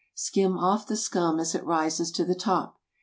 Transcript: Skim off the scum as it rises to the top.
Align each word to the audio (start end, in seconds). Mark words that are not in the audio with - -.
Skim 0.15 0.57
off 0.57 0.87
the 0.87 0.95
scum 0.97 1.39
as 1.39 1.53
it 1.53 1.63
rises 1.63 2.09
to 2.13 2.25
the 2.25 2.33
top. 2.33 2.79